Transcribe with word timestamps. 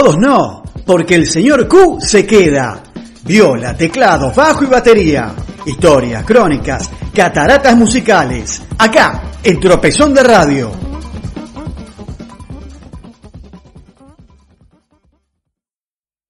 Todos 0.00 0.16
no, 0.16 0.62
porque 0.86 1.14
el 1.14 1.26
señor 1.26 1.68
Q 1.68 1.98
se 2.00 2.26
queda. 2.26 2.82
Viola, 3.22 3.76
teclado, 3.76 4.32
bajo 4.34 4.64
y 4.64 4.66
batería. 4.66 5.34
Historias, 5.66 6.24
crónicas, 6.24 6.90
cataratas 7.14 7.76
musicales. 7.76 8.62
Acá, 8.78 9.20
en 9.44 9.60
Tropezón 9.60 10.14
de 10.14 10.22
Radio. 10.22 10.72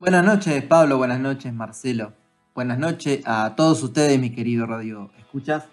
Buenas 0.00 0.24
noches, 0.24 0.64
Pablo. 0.64 0.98
Buenas 0.98 1.20
noches, 1.20 1.54
Marcelo. 1.54 2.12
Buenas 2.52 2.76
noches 2.76 3.22
a 3.24 3.54
todos 3.54 3.80
ustedes, 3.84 4.18
mi 4.18 4.30
querido 4.34 4.66
Radio 4.66 5.12
Escuchas. 5.16 5.66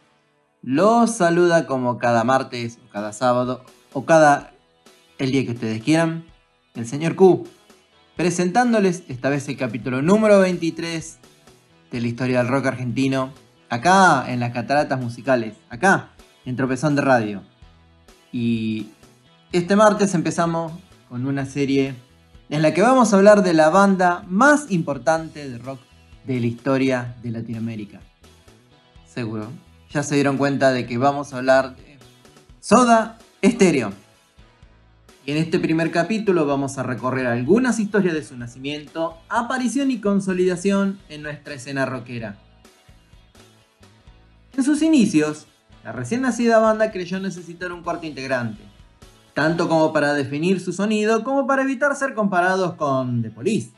Los 0.62 1.16
saluda 1.16 1.66
como 1.66 1.98
cada 1.98 2.24
martes 2.24 2.78
o 2.86 2.92
cada 2.92 3.12
sábado 3.12 3.64
o 3.92 4.06
cada 4.06 4.52
el 5.18 5.32
día 5.32 5.44
que 5.44 5.54
ustedes 5.54 5.82
quieran, 5.82 6.26
el 6.76 6.86
señor 6.86 7.16
Q, 7.16 7.48
presentándoles 8.18 9.04
esta 9.10 9.30
vez 9.30 9.48
el 9.48 9.58
capítulo 9.58 10.02
número 10.02 10.40
23 10.40 11.20
de 11.92 12.02
la 12.02 12.08
historia 12.08 12.40
del 12.40 12.48
rock 12.48 12.66
argentino, 12.66 13.32
acá 13.70 14.26
en 14.28 14.40
las 14.40 14.52
cataratas 14.54 15.00
musicales, 15.00 15.54
acá 15.70 16.10
en 16.44 16.56
Tropezón 16.56 16.96
de 16.96 17.04
Radio. 17.04 17.44
Y 18.32 18.90
este 19.52 19.76
martes 19.76 20.16
empezamos 20.16 20.74
con 21.10 21.28
una 21.28 21.46
serie 21.46 21.94
en 22.50 22.64
la 22.64 22.74
que 22.74 22.82
vamos 22.82 23.14
a 23.14 23.18
hablar 23.18 23.44
de 23.44 23.54
la 23.54 23.70
banda 23.70 24.24
más 24.28 24.72
importante 24.72 25.48
de 25.48 25.60
rock 25.60 25.80
de 26.26 26.40
la 26.40 26.48
historia 26.48 27.16
de 27.22 27.30
Latinoamérica. 27.30 28.00
Seguro, 29.08 29.52
ya 29.92 30.02
se 30.02 30.16
dieron 30.16 30.38
cuenta 30.38 30.72
de 30.72 30.88
que 30.88 30.98
vamos 30.98 31.34
a 31.34 31.38
hablar 31.38 31.76
de 31.76 32.00
Soda 32.62 33.20
Stereo. 33.46 34.07
En 35.28 35.36
este 35.36 35.60
primer 35.60 35.92
capítulo 35.92 36.46
vamos 36.46 36.78
a 36.78 36.84
recorrer 36.84 37.28
algunas 37.28 37.82
historias 37.82 38.14
de 38.14 38.24
su 38.24 38.38
nacimiento, 38.38 39.18
aparición 39.28 39.92
y 39.92 40.00
consolidación 40.00 41.00
en 41.10 41.22
nuestra 41.22 41.56
escena 41.56 41.86
rockera. 41.86 42.38
En 44.56 44.64
sus 44.64 44.82
inicios, 44.82 45.46
la 45.84 45.92
recién 45.92 46.22
nacida 46.22 46.60
banda 46.60 46.94
creyó 46.94 47.20
necesitar 47.20 47.74
un 47.74 47.84
cuarto 47.84 48.06
integrante, 48.06 48.64
tanto 49.34 49.68
como 49.68 49.92
para 49.92 50.14
definir 50.14 50.62
su 50.62 50.72
sonido 50.72 51.26
como 51.26 51.46
para 51.46 51.64
evitar 51.64 51.94
ser 51.98 52.14
comparados 52.14 52.76
con 52.76 53.22
The 53.22 53.30
Police. 53.30 53.72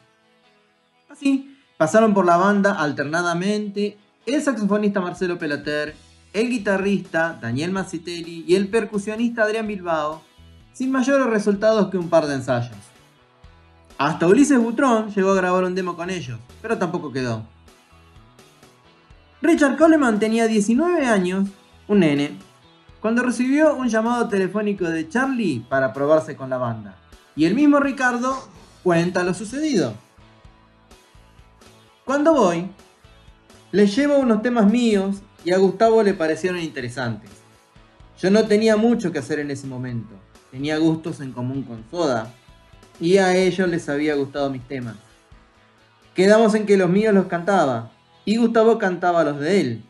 Así, 1.09 1.58
pasaron 1.80 2.14
por 2.14 2.27
la 2.27 2.38
banda 2.38 2.73
alternadamente 2.73 3.97
el 4.27 4.39
saxofonista 4.44 5.02
Marcelo 5.02 5.39
Pelater, 5.39 5.95
el 6.31 6.47
guitarrista 6.47 7.39
Daniel 7.42 7.72
Mazzitelli 7.72 8.45
y 8.47 8.53
el 8.53 8.67
percusionista 8.67 9.45
Adrián 9.45 9.66
Bilbao, 9.66 10.29
sin 10.73 10.92
mayores 10.92 11.28
resultados 11.28 11.89
que 11.89 11.98
un 11.98 12.09
par 12.09 12.28
de 12.28 12.36
ensayos. 12.36 12.78
Hasta 13.98 14.28
Ulises 14.28 14.58
Butrón 14.58 15.11
llegó 15.14 15.31
a 15.31 15.36
grabar 15.36 15.66
un 15.66 15.76
demo 15.76 15.95
con 15.95 16.09
ellos, 16.09 16.39
pero 16.61 16.78
tampoco 16.78 17.11
quedó. 17.11 17.44
Richard 19.42 19.78
Coleman 19.78 20.20
tenía 20.20 20.48
19 20.48 21.06
años, 21.06 21.50
un 21.88 22.00
nene, 22.00 22.38
cuando 23.02 23.23
recibió 23.23 23.76
un 23.76 23.89
llamado 23.89 24.28
telefónico 24.28 24.86
de 24.86 25.09
Charlie 25.09 25.66
para 25.67 25.92
probarse 25.92 26.36
con 26.36 26.50
la 26.50 26.58
banda. 26.58 26.95
Y 27.36 27.45
el 27.45 27.56
mismo 27.56 27.80
Ricardo 27.80 28.38
cuenta 28.83 29.23
lo 29.23 29.33
sucedido. 29.33 29.94
Cuando 32.06 32.33
voy, 32.33 32.70
le 33.72 33.86
llevo 33.86 34.17
unos 34.17 34.42
temas 34.42 34.70
míos 34.72 35.17
y 35.44 35.52
a 35.52 35.58
Gustavo 35.58 36.04
le 36.04 36.14
parecieron 36.14 36.59
interesantes. 36.59 37.30
Yo 38.17 38.31
no 38.31 38.45
tenía 38.45 38.76
mucho 38.76 39.11
que 39.11 39.20
hacer 39.20 39.39
en 39.39 39.52
ese 39.52 39.67
momento 39.67 40.16
tenía 40.52 40.78
gustos 40.78 41.22
en 41.22 41.31
común 41.31 41.64
con 41.64 41.83
Soda 41.89 42.32
y 42.99 43.17
a 43.17 43.36
ellos 43.36 43.70
les 43.70 43.87
había 43.89 44.15
gustado 44.15 44.49
mis 44.49 44.67
temas. 44.67 44.95
Quedamos 46.14 46.54
en 46.55 46.65
que 46.65 46.77
los 46.77 46.89
míos 46.89 47.14
los 47.14 47.27
cantaba 47.27 47.92
y 48.26 48.37
Gustavo 48.37 48.77
cantaba 48.77 49.23
los 49.23 49.39
de 49.39 49.61
él. 49.61 49.83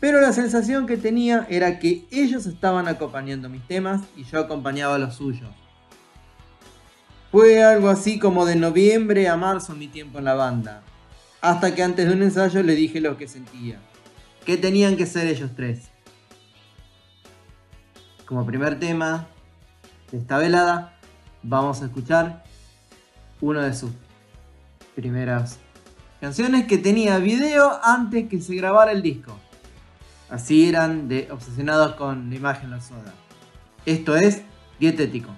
Pero 0.00 0.20
la 0.20 0.32
sensación 0.32 0.86
que 0.86 0.96
tenía 0.96 1.46
era 1.48 1.78
que 1.78 2.04
ellos 2.10 2.46
estaban 2.46 2.88
acompañando 2.88 3.48
mis 3.48 3.66
temas 3.68 4.02
y 4.16 4.24
yo 4.24 4.40
acompañaba 4.40 4.98
los 4.98 5.14
suyos. 5.14 5.48
Fue 7.30 7.62
algo 7.62 7.88
así 7.88 8.18
como 8.18 8.44
de 8.44 8.56
noviembre 8.56 9.28
a 9.28 9.36
marzo 9.36 9.74
mi 9.74 9.86
tiempo 9.86 10.18
en 10.18 10.24
la 10.24 10.34
banda, 10.34 10.82
hasta 11.40 11.74
que 11.74 11.82
antes 11.82 12.06
de 12.06 12.12
un 12.12 12.22
ensayo 12.22 12.62
le 12.62 12.74
dije 12.74 13.00
lo 13.00 13.16
que 13.16 13.28
sentía, 13.28 13.78
que 14.44 14.56
tenían 14.56 14.96
que 14.96 15.06
ser 15.06 15.28
ellos 15.28 15.52
tres. 15.56 15.88
Como 18.26 18.44
primer 18.44 18.78
tema, 18.78 19.28
esta 20.12 20.38
velada 20.38 20.92
vamos 21.42 21.82
a 21.82 21.86
escuchar 21.86 22.44
una 23.40 23.64
de 23.64 23.74
sus 23.74 23.90
primeras 24.94 25.58
canciones 26.20 26.66
que 26.66 26.78
tenía 26.78 27.18
video 27.18 27.80
antes 27.82 28.28
que 28.28 28.40
se 28.40 28.54
grabara 28.54 28.92
el 28.92 29.02
disco. 29.02 29.36
Así 30.30 30.68
eran 30.68 31.08
de 31.08 31.28
obsesionados 31.30 31.94
con 31.94 32.30
la 32.30 32.36
imagen 32.36 32.70
de 32.70 32.76
la 32.76 32.82
soda. 32.82 33.12
Esto 33.84 34.16
es 34.16 34.42
Dietético. 34.78 35.30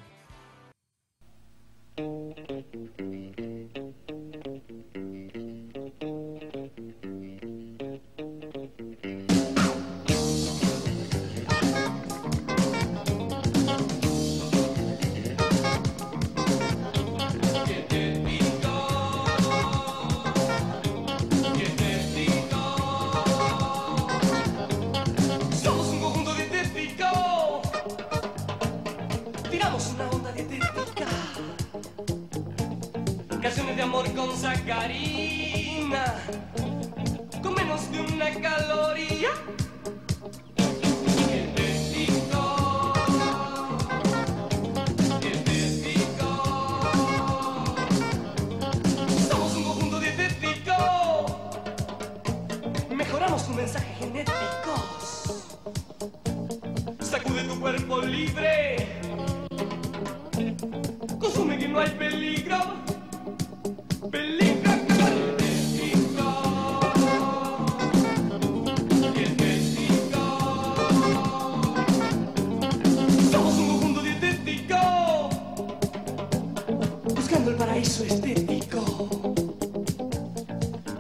buscando 77.25 77.53
el 77.53 77.57
paraíso 77.57 78.05
estético. 78.05 78.85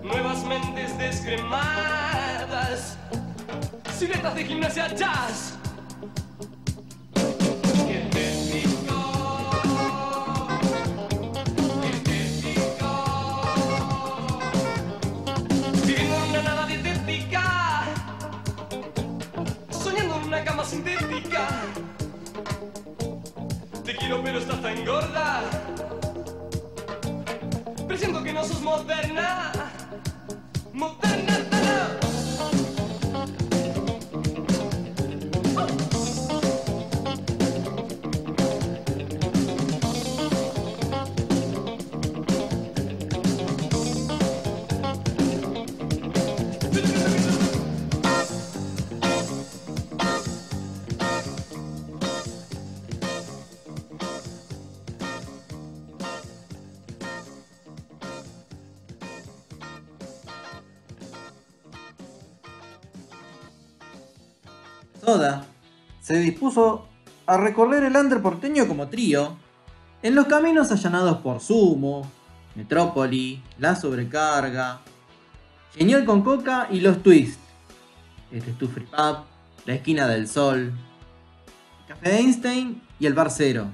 Nuevas 0.03 0.43
mentes 0.47 0.97
descremadas, 0.97 2.97
siluetas 3.99 4.35
de 4.35 4.45
gimnasia 4.45 4.95
jazz. 4.95 5.53
Estético, 7.87 8.99
estético, 11.93 12.91
viviendo 15.83 16.39
en 16.39 16.41
una 16.41 16.63
habitación. 16.63 17.45
Soñando 19.69 20.17
una 20.27 20.43
cama 20.43 20.65
sintética. 20.65 21.49
Te 23.85 23.95
quiero 23.95 24.23
pero 24.23 24.39
estás 24.39 24.63
tan 24.63 24.87
gorda 24.87 25.54
presento 27.97 28.25
que 28.25 28.33
no 28.33 28.45
sos 28.45 28.61
moderna, 28.61 29.53
moderna. 30.73 31.34
Soda 65.05 65.45
se 66.01 66.19
dispuso 66.19 66.89
a 67.27 67.37
recorrer 67.37 67.85
el 67.85 67.97
under 67.97 68.23
porteño 68.23 68.67
como 68.67 68.89
trío 68.89 69.37
en 70.03 70.15
los 70.15 70.27
caminos 70.27 70.71
allanados 70.71 71.19
por 71.19 71.41
Sumo, 71.41 72.11
Metrópoli, 72.55 73.43
La 73.59 73.77
Sobrecarga, 73.77 74.81
Genial 75.77 76.05
con 76.05 76.23
Coca 76.23 76.69
y 76.71 76.81
Los 76.81 77.03
Twist, 77.03 77.39
tu 78.59 78.69
Free 78.69 78.87
Pub, 78.87 79.25
La 79.67 79.75
Esquina 79.75 80.07
del 80.07 80.29
Sol, 80.29 80.73
Café 81.89 82.19
Einstein 82.19 82.83
y 82.99 83.07
el 83.07 83.15
Bar 83.15 83.31
Cero. 83.31 83.67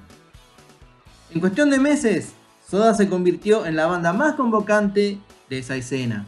En 1.33 1.39
cuestión 1.39 1.69
de 1.69 1.79
meses, 1.79 2.33
Soda 2.67 2.93
se 2.93 3.09
convirtió 3.09 3.65
en 3.65 3.75
la 3.75 3.87
banda 3.87 4.13
más 4.13 4.35
convocante 4.35 5.19
de 5.49 5.59
esa 5.59 5.75
escena. 5.75 6.25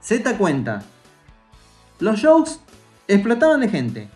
Z 0.00 0.36
cuenta, 0.36 0.82
los 2.00 2.18
shows 2.18 2.60
explotaban 3.08 3.60
de 3.60 3.68
gente. 3.68 4.08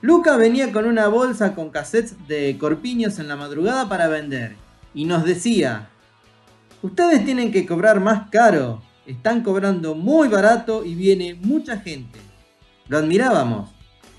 Luca 0.00 0.36
venía 0.36 0.72
con 0.72 0.86
una 0.86 1.06
bolsa 1.08 1.54
con 1.54 1.70
cassettes 1.70 2.16
de 2.26 2.56
corpiños 2.58 3.18
en 3.18 3.28
la 3.28 3.36
madrugada 3.36 3.88
para 3.88 4.08
vender 4.08 4.56
y 4.94 5.04
nos 5.04 5.24
decía, 5.24 5.90
ustedes 6.82 7.24
tienen 7.24 7.52
que 7.52 7.66
cobrar 7.66 8.00
más 8.00 8.28
caro, 8.30 8.82
están 9.06 9.42
cobrando 9.42 9.94
muy 9.94 10.28
barato 10.28 10.84
y 10.84 10.94
viene 10.94 11.34
mucha 11.34 11.78
gente. 11.78 12.18
Lo 12.88 12.98
admirábamos. 12.98 13.70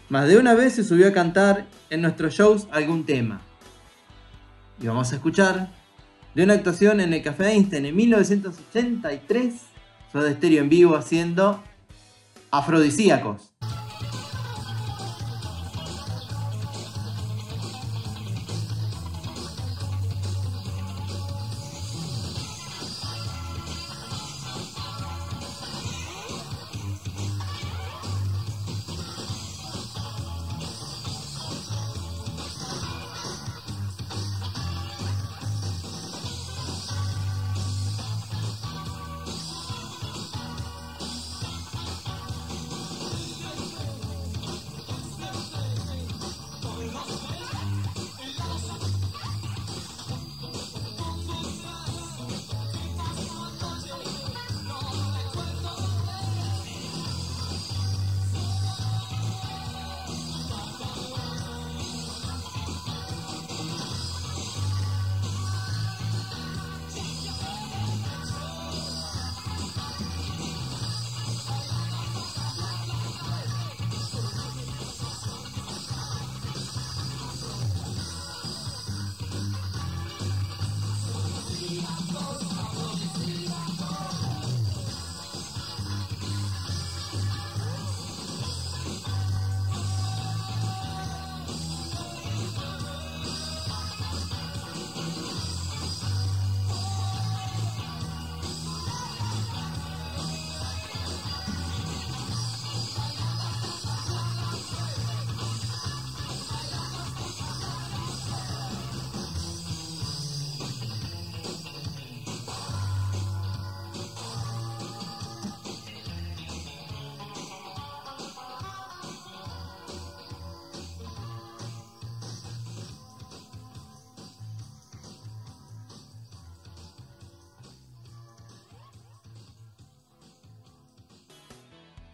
Más 0.09 0.27
de 0.27 0.37
una 0.37 0.53
vez 0.53 0.73
se 0.73 0.83
subió 0.83 1.07
a 1.07 1.13
cantar 1.13 1.67
en 1.89 2.01
nuestros 2.01 2.33
shows 2.33 2.67
algún 2.71 3.05
tema. 3.05 3.41
Y 4.81 4.87
vamos 4.87 5.11
a 5.11 5.15
escuchar 5.15 5.69
de 6.35 6.43
una 6.43 6.53
actuación 6.53 6.99
en 6.99 7.13
el 7.13 7.21
Café 7.21 7.51
Einstein 7.51 7.85
en 7.85 7.95
1983, 7.95 9.53
Soda 10.11 10.31
Stereo 10.31 10.63
en 10.63 10.69
vivo 10.69 10.95
haciendo 10.95 11.61
Afrodisíacos. 12.51 13.52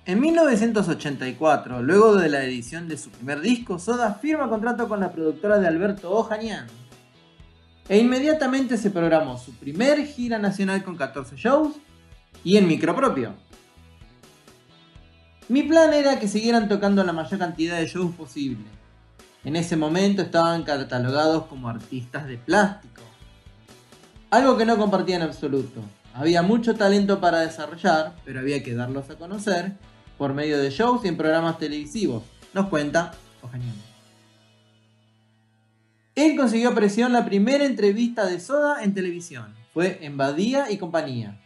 En 0.10 0.20
1984, 0.22 1.84
luego 1.84 2.16
de 2.16 2.30
la 2.30 2.44
edición 2.44 2.88
de 2.88 2.98
su 2.98 3.12
primer 3.12 3.42
disco, 3.42 3.78
Soda 3.78 4.16
firma 4.16 4.50
contrato 4.50 4.90
con 4.90 5.02
la 5.02 5.12
productora 5.12 5.60
de 5.60 5.68
Alberto 5.68 6.10
Ojanian. 6.10 6.66
E 7.88 8.00
inmediatamente 8.00 8.76
se 8.78 8.90
programó 8.90 9.38
su 9.38 9.54
primer 9.54 10.04
gira 10.08 10.40
nacional 10.40 10.84
con 10.84 10.96
14 10.96 11.36
shows 11.36 11.76
y 12.44 12.58
en 12.58 12.68
micro 12.68 12.96
propio. 12.96 13.36
Mi 15.48 15.62
plan 15.62 15.94
era 15.94 16.20
que 16.20 16.28
siguieran 16.28 16.68
tocando 16.68 17.04
la 17.04 17.14
mayor 17.14 17.38
cantidad 17.38 17.78
de 17.78 17.86
shows 17.86 18.16
posible. 18.16 18.66
En 19.44 19.56
ese 19.56 19.78
momento 19.78 20.24
estaban 20.24 20.64
catalogados 20.64 21.46
como 21.46 21.70
artistas 21.70 22.26
de 22.26 22.40
plástico. 22.40 23.04
Algo 24.32 24.58
que 24.58 24.66
no 24.66 24.76
compartía 24.76 25.18
en 25.18 25.22
absoluto. 25.22 25.82
Había 26.16 26.42
mucho 26.42 26.74
talento 26.74 27.22
para 27.22 27.42
desarrollar, 27.42 28.16
pero 28.26 28.40
había 28.40 28.64
que 28.64 28.74
darlos 28.74 29.08
a 29.12 29.16
conocer 29.16 29.74
por 30.20 30.34
medio 30.34 30.60
de 30.60 30.70
shows 30.70 31.04
y 31.06 31.08
en 31.08 31.18
programas 31.18 31.58
televisivos. 31.58 32.22
Nos 32.54 32.68
cuenta 32.68 33.14
Ojañón. 33.42 33.74
Él 36.14 36.36
consiguió 36.36 36.76
presión 36.76 37.14
la 37.14 37.24
primera 37.24 37.64
entrevista 37.64 38.26
de 38.26 38.42
Soda 38.42 38.84
en 38.84 38.94
televisión. 38.94 39.56
Fue 39.74 40.00
en 40.02 40.18
Badía 40.18 40.70
y 40.70 40.78
compañía. 40.78 41.40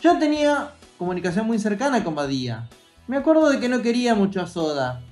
Yo 0.00 0.16
tenía 0.20 0.70
comunicación 0.96 1.46
muy 1.46 1.58
cercana 1.58 2.04
con 2.04 2.14
Badía. 2.14 2.68
Me 3.08 3.16
acuerdo 3.16 3.50
de 3.50 3.58
que 3.58 3.68
no 3.68 3.82
quería 3.82 4.14
mucho 4.14 4.40
a 4.40 4.46
Soda. 4.46 5.02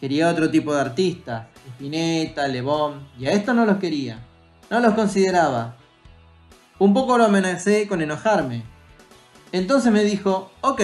Quería 0.00 0.28
otro 0.28 0.50
tipo 0.50 0.74
de 0.74 0.80
artistas. 0.80 1.46
Spinetta, 1.74 2.48
Lebón. 2.48 3.06
Y 3.16 3.26
a 3.26 3.32
estos 3.32 3.54
no 3.54 3.64
los 3.64 3.78
quería. 3.78 4.18
No 4.68 4.80
los 4.80 4.94
consideraba. 4.94 5.76
Un 6.80 6.92
poco 6.92 7.16
lo 7.16 7.26
amenacé 7.26 7.86
con 7.86 8.02
enojarme. 8.02 8.73
Entonces 9.54 9.92
me 9.92 10.02
dijo, 10.02 10.50
ok, 10.62 10.82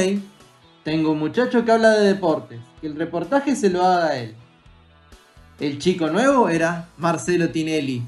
tengo 0.84 1.10
un 1.10 1.18
muchacho 1.18 1.64
que 1.64 1.72
habla 1.72 1.90
de 1.90 2.06
deportes, 2.06 2.60
que 2.80 2.86
el 2.86 2.94
reportaje 2.94 3.56
se 3.56 3.68
lo 3.68 3.84
haga 3.84 4.06
a 4.10 4.16
él. 4.18 4.36
El 5.58 5.80
chico 5.80 6.06
nuevo 6.06 6.48
era 6.48 6.88
Marcelo 6.96 7.50
Tinelli. 7.50 8.00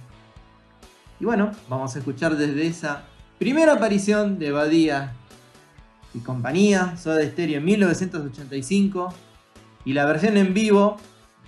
Y 1.18 1.24
bueno, 1.24 1.50
vamos 1.68 1.96
a 1.96 1.98
escuchar 1.98 2.36
desde 2.36 2.64
esa 2.64 3.02
primera 3.40 3.72
aparición 3.72 4.38
de 4.38 4.52
Badía 4.52 5.14
y 6.14 6.20
compañía, 6.20 6.96
Soda 6.96 7.26
Stereo 7.26 7.58
en 7.58 7.64
1985, 7.64 9.12
y 9.84 9.94
la 9.94 10.04
versión 10.04 10.36
en 10.36 10.54
vivo 10.54 10.96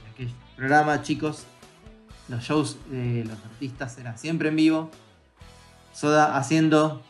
de 0.02 0.10
aquel 0.10 0.34
programa, 0.56 1.02
chicos, 1.02 1.44
los 2.26 2.42
shows 2.42 2.78
de 2.90 3.24
los 3.24 3.38
artistas 3.44 3.96
eran 3.96 4.18
siempre 4.18 4.48
en 4.48 4.56
vivo, 4.56 4.90
Soda 5.92 6.36
haciendo 6.36 7.00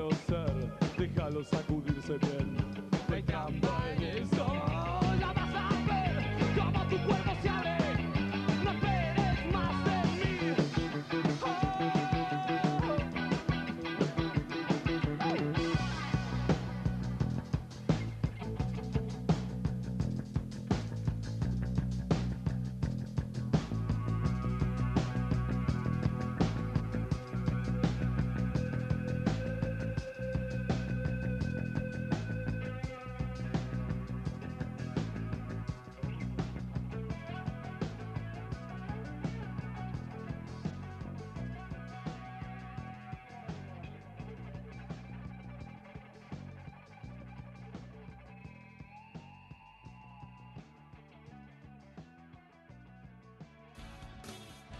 déjalos 0.00 0.14
ser, 0.26 0.46
déjalos 0.98 1.48
sacudirse 1.48 2.18
bien. 2.18 2.49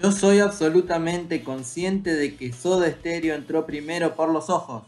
Yo 0.02 0.12
soy 0.12 0.38
absolutamente 0.38 1.45
consciente 1.45 2.14
de 2.14 2.35
que 2.35 2.54
Soda 2.54 2.90
Stereo 2.90 3.35
entró 3.35 3.66
primero 3.66 4.16
por 4.16 4.30
los 4.30 4.49
ojos. 4.49 4.85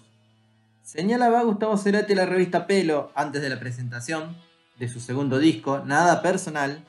Señalaba 0.83 1.43
Gustavo 1.43 1.77
Cerati 1.77 2.15
la 2.15 2.25
revista 2.25 2.67
Pelo 2.67 3.13
antes 3.15 3.43
de 3.43 3.51
la 3.51 3.61
presentación 3.61 4.35
de 4.79 4.89
su 4.89 5.01
segundo 5.01 5.39
disco, 5.39 5.83
Nada 5.85 6.23
Personal, 6.23 6.83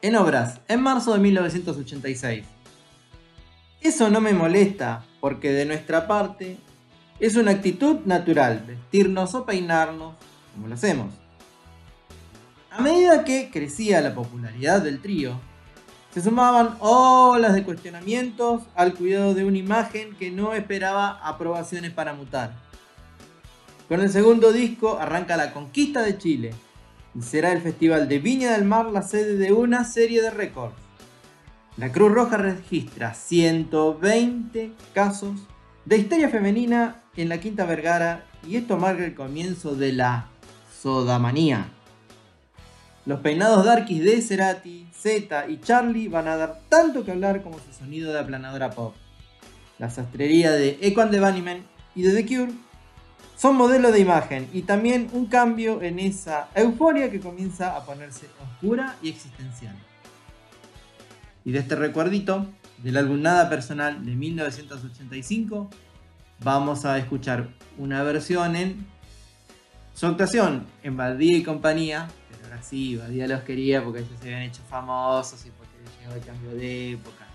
en 0.00 0.16
obras, 0.16 0.60
en 0.66 0.82
marzo 0.82 1.12
de 1.12 1.20
1986. 1.20 2.44
Eso 3.80 4.10
no 4.10 4.20
me 4.20 4.32
molesta, 4.32 5.04
porque 5.20 5.52
de 5.52 5.64
nuestra 5.64 6.08
parte 6.08 6.56
es 7.20 7.36
una 7.36 7.52
actitud 7.52 8.00
natural 8.06 8.64
vestirnos 8.66 9.36
o 9.36 9.46
peinarnos 9.46 10.16
como 10.52 10.66
lo 10.66 10.74
hacemos. 10.74 11.14
A 12.72 12.80
medida 12.80 13.22
que 13.22 13.50
crecía 13.52 14.00
la 14.00 14.14
popularidad 14.16 14.82
del 14.82 15.00
trío, 15.00 15.38
se 16.12 16.20
sumaban 16.20 16.76
olas 16.80 17.54
de 17.54 17.64
cuestionamientos 17.64 18.62
al 18.74 18.94
cuidado 18.94 19.34
de 19.34 19.44
una 19.44 19.56
imagen 19.56 20.14
que 20.16 20.30
no 20.30 20.52
esperaba 20.52 21.18
aprobaciones 21.26 21.90
para 21.90 22.12
mutar. 22.12 22.54
Con 23.88 24.00
el 24.00 24.10
segundo 24.10 24.52
disco 24.52 24.98
arranca 25.00 25.36
la 25.36 25.52
conquista 25.52 26.02
de 26.02 26.18
Chile 26.18 26.54
y 27.14 27.22
será 27.22 27.52
el 27.52 27.62
Festival 27.62 28.08
de 28.08 28.18
Viña 28.18 28.52
del 28.52 28.64
Mar 28.64 28.86
la 28.86 29.02
sede 29.02 29.36
de 29.36 29.52
una 29.52 29.84
serie 29.84 30.20
de 30.20 30.30
récords. 30.30 30.74
La 31.78 31.90
Cruz 31.90 32.12
Roja 32.12 32.36
registra 32.36 33.14
120 33.14 34.72
casos 34.92 35.40
de 35.86 35.96
histeria 35.96 36.28
femenina 36.28 37.02
en 37.16 37.30
la 37.30 37.40
Quinta 37.40 37.64
Vergara 37.64 38.26
y 38.46 38.56
esto 38.56 38.76
marca 38.76 39.04
el 39.04 39.14
comienzo 39.14 39.74
de 39.74 39.92
la 39.92 40.26
sodamanía. 40.82 41.68
Los 43.04 43.20
peinados 43.20 43.64
darkies 43.64 44.04
de 44.04 44.22
Cerati, 44.22 44.86
Z 44.92 45.48
y 45.48 45.60
Charlie 45.60 46.08
van 46.08 46.28
a 46.28 46.36
dar 46.36 46.60
tanto 46.68 47.04
que 47.04 47.10
hablar 47.10 47.42
como 47.42 47.58
su 47.58 47.72
sonido 47.72 48.12
de 48.12 48.20
aplanadora 48.20 48.70
pop. 48.70 48.94
La 49.78 49.90
sastrería 49.90 50.52
de 50.52 50.78
Echo 50.80 51.00
and 51.00 51.10
the 51.10 51.62
y 51.94 52.02
de 52.02 52.14
The 52.14 52.26
Cure 52.26 52.52
son 53.36 53.56
modelos 53.56 53.92
de 53.92 53.98
imagen 53.98 54.48
y 54.52 54.62
también 54.62 55.08
un 55.12 55.26
cambio 55.26 55.82
en 55.82 55.98
esa 55.98 56.48
euforia 56.54 57.10
que 57.10 57.18
comienza 57.18 57.76
a 57.76 57.84
ponerse 57.84 58.26
oscura 58.40 58.94
y 59.02 59.08
existencial. 59.08 59.74
Y 61.44 61.50
de 61.50 61.58
este 61.58 61.74
recuerdito, 61.74 62.46
del 62.84 62.96
álbum 62.96 63.20
Nada 63.20 63.48
Personal 63.50 64.04
de 64.04 64.14
1985, 64.14 65.70
vamos 66.44 66.84
a 66.84 66.98
escuchar 66.98 67.48
una 67.78 68.04
versión 68.04 68.54
en 68.54 68.86
su 69.94 70.06
actuación 70.06 70.66
en 70.84 70.96
Badía 70.96 71.36
y 71.36 71.42
compañía, 71.42 72.08
pero 72.52 72.58
ahora 72.58 72.62
sí, 72.62 72.96
Badía 72.96 73.26
los 73.28 73.42
quería 73.44 73.82
porque 73.82 74.00
ellos 74.00 74.12
se 74.20 74.26
habían 74.26 74.42
hecho 74.42 74.60
famosos 74.68 75.46
y 75.46 75.50
porque 75.52 75.72
llegó 76.00 76.14
el 76.14 76.22
cambio 76.22 76.50
de 76.50 76.92
época. 76.92 77.26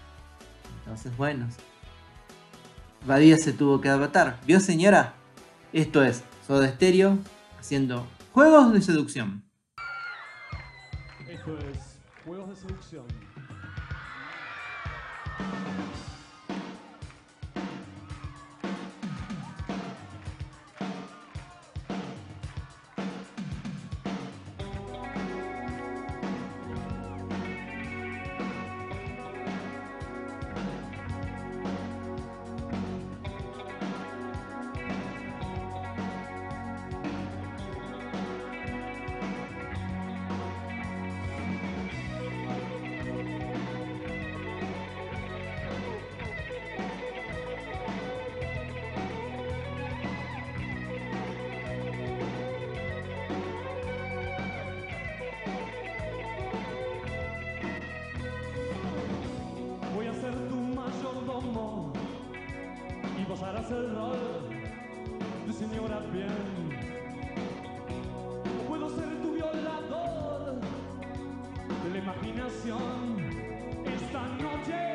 Entonces, 0.79 1.17
bueno, 1.17 1.47
Badía 3.03 3.37
se 3.37 3.51
tuvo 3.51 3.81
que 3.81 3.89
adaptar. 3.89 4.39
¿Vio 4.45 4.59
señora? 4.59 5.15
Esto 5.73 6.03
es 6.03 6.23
Soda 6.45 6.69
Stereo 6.69 7.17
haciendo 7.59 8.05
juegos 8.31 8.71
de 8.73 8.81
seducción. 8.81 9.43
Esto 11.27 11.57
es 11.57 11.99
Juegos 12.23 12.49
de 12.49 12.55
Seducción. 12.55 13.05
La 71.93 71.99
imaginación. 71.99 73.17
Esta 73.85 74.21
noche 74.43 74.86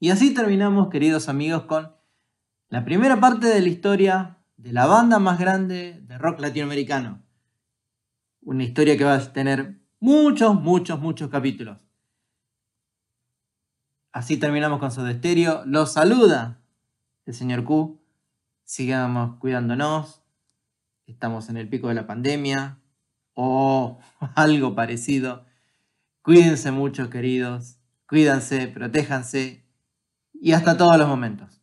Y 0.00 0.10
así 0.10 0.32
terminamos, 0.32 0.90
queridos 0.90 1.28
amigos, 1.28 1.64
con 1.64 1.92
la 2.68 2.84
primera 2.84 3.18
parte 3.18 3.48
de 3.48 3.60
la 3.60 3.68
historia 3.68 4.38
de 4.56 4.72
la 4.72 4.86
banda 4.86 5.18
más 5.18 5.40
grande 5.40 6.00
de 6.02 6.18
rock 6.18 6.38
latinoamericano. 6.38 7.22
Una 8.42 8.62
historia 8.62 8.96
que 8.96 9.04
va 9.04 9.14
a 9.14 9.32
tener 9.32 9.80
muchos, 9.98 10.54
muchos, 10.54 11.00
muchos 11.00 11.28
capítulos. 11.30 11.84
Así 14.12 14.36
terminamos 14.36 14.78
con 14.78 14.92
Soda 14.92 15.12
Stereo. 15.12 15.64
Los 15.66 15.94
saluda 15.94 16.60
el 17.26 17.34
señor 17.34 17.64
Q. 17.64 18.00
Sigamos 18.62 19.36
cuidándonos. 19.38 20.22
Estamos 21.06 21.48
en 21.48 21.56
el 21.56 21.68
pico 21.68 21.88
de 21.88 21.94
la 21.94 22.06
pandemia. 22.06 22.78
o 23.34 23.98
algo 24.36 24.76
parecido. 24.76 25.44
Cuídense 26.22 26.70
mucho, 26.70 27.10
queridos. 27.10 27.78
Cuídense, 28.06 28.68
protéjanse 28.68 29.67
y 30.40 30.52
hasta 30.52 30.76
todos 30.76 30.96
los 30.98 31.08
momentos. 31.08 31.57